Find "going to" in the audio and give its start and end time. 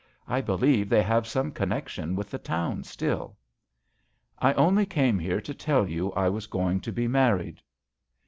6.47-6.91